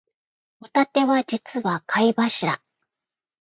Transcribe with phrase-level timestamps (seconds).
[0.59, 2.59] ホタテは実は貝柱